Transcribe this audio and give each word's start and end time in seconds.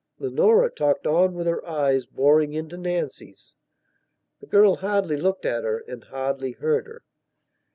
Leonora 0.17 0.71
talked 0.71 1.05
on 1.05 1.35
with 1.35 1.45
her 1.45 1.63
eyes 1.63 2.07
boring 2.07 2.53
into 2.55 2.75
Nancy's. 2.75 3.55
The 4.39 4.47
girl 4.47 4.77
hardly 4.77 5.15
looked 5.15 5.45
at 5.45 5.63
her 5.63 5.83
and 5.87 6.03
hardly 6.05 6.53
heard 6.53 6.87
her. 6.87 7.03